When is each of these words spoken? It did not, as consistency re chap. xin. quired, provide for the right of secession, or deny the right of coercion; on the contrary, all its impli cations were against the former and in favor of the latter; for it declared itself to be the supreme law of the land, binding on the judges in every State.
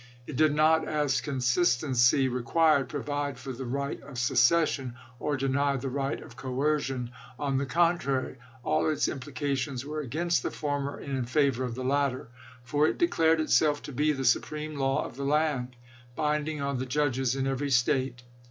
It 0.25 0.35
did 0.35 0.55
not, 0.55 0.87
as 0.87 1.21
consistency 1.21 2.27
re 2.27 2.39
chap. 2.41 2.45
xin. 2.47 2.51
quired, 2.51 2.89
provide 2.89 3.37
for 3.37 3.53
the 3.53 3.65
right 3.67 4.01
of 4.01 4.17
secession, 4.17 4.95
or 5.19 5.37
deny 5.37 5.75
the 5.77 5.91
right 5.91 6.19
of 6.19 6.35
coercion; 6.35 7.11
on 7.37 7.59
the 7.59 7.67
contrary, 7.67 8.37
all 8.63 8.89
its 8.89 9.07
impli 9.07 9.31
cations 9.31 9.85
were 9.85 9.99
against 9.99 10.41
the 10.41 10.49
former 10.49 10.97
and 10.97 11.15
in 11.15 11.25
favor 11.25 11.63
of 11.63 11.75
the 11.75 11.83
latter; 11.83 12.29
for 12.63 12.87
it 12.87 12.97
declared 12.97 13.39
itself 13.39 13.83
to 13.83 13.91
be 13.91 14.11
the 14.11 14.25
supreme 14.25 14.73
law 14.75 15.05
of 15.05 15.17
the 15.17 15.23
land, 15.23 15.75
binding 16.15 16.59
on 16.61 16.79
the 16.79 16.87
judges 16.87 17.35
in 17.35 17.45
every 17.45 17.69
State. 17.69 18.23